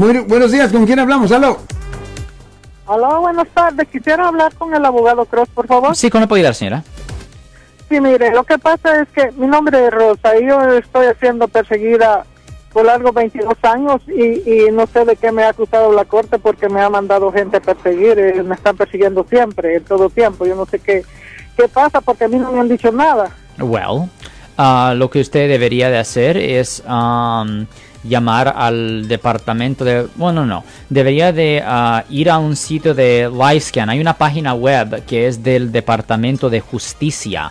[0.00, 1.32] Muy buenos días, ¿con quién hablamos?
[1.32, 1.58] Aló.
[2.86, 3.88] Aló, buenas tardes.
[3.88, 5.96] Quisiera hablar con el abogado Cross, por favor.
[5.96, 6.84] Sí, ¿cómo le puedo ayudar, señora?
[7.88, 11.48] Sí, mire, lo que pasa es que mi nombre es Rosa y yo estoy siendo
[11.48, 12.24] perseguida
[12.72, 16.38] por largo 22 años y, y no sé de qué me ha acusado la corte
[16.38, 20.46] porque me ha mandado gente a perseguir, eh, me están persiguiendo siempre, en todo tiempo.
[20.46, 21.04] Yo no sé qué,
[21.56, 23.30] qué pasa porque a mí no me han dicho nada.
[23.58, 24.08] Well,
[24.58, 27.66] uh, lo que usted debería de hacer es um,
[28.04, 30.06] llamar al departamento de...
[30.16, 30.64] Bueno, no.
[30.88, 33.90] Debería de uh, ir a un sitio de LiveScan.
[33.90, 37.50] Hay una página web que es del Departamento de Justicia.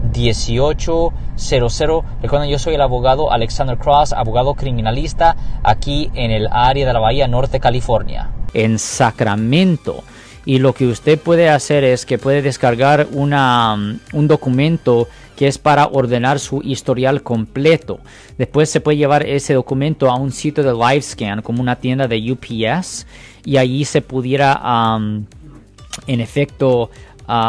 [0.11, 2.03] 1-800-530-1800.
[2.21, 6.99] Recuerden, yo soy el abogado Alexander Cross, abogado criminalista aquí en el área de la
[6.99, 8.29] Bahía Norte, California.
[8.53, 10.03] En Sacramento.
[10.45, 15.57] Y lo que usted puede hacer es que puede descargar una, un documento que es
[15.57, 17.99] para ordenar su historial completo.
[18.37, 22.31] Después se puede llevar ese documento a un sitio de LiveScan como una tienda de
[22.31, 23.07] UPS
[23.45, 24.99] y allí se pudiera
[26.07, 26.89] en efecto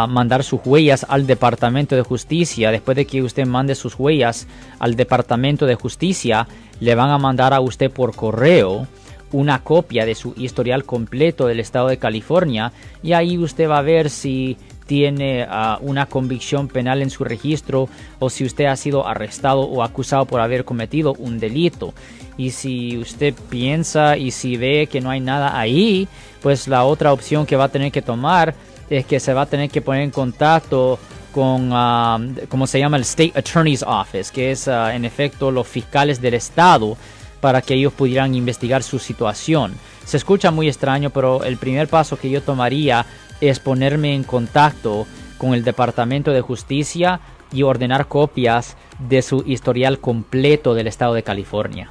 [0.08, 2.70] mandar sus huellas al Departamento de Justicia.
[2.70, 4.46] Después de que usted mande sus huellas
[4.78, 6.46] al Departamento de Justicia,
[6.80, 8.86] le van a mandar a usted por correo
[9.32, 13.82] una copia de su historial completo del estado de California y ahí usted va a
[13.82, 19.06] ver si tiene uh, una convicción penal en su registro o si usted ha sido
[19.06, 21.94] arrestado o acusado por haber cometido un delito.
[22.36, 26.08] Y si usted piensa y si ve que no hay nada ahí,
[26.42, 28.54] pues la otra opción que va a tener que tomar
[28.98, 30.98] es que se va a tener que poner en contacto
[31.32, 35.66] con, uh, como se llama el State Attorney's Office, que es uh, en efecto los
[35.66, 36.96] fiscales del estado
[37.40, 39.74] para que ellos pudieran investigar su situación.
[40.04, 43.06] Se escucha muy extraño, pero el primer paso que yo tomaría
[43.40, 45.06] es ponerme en contacto
[45.38, 47.20] con el Departamento de Justicia
[47.50, 51.90] y ordenar copias de su historial completo del estado de California.